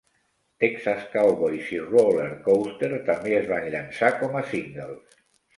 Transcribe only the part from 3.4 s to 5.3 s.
es van llançar com a singles.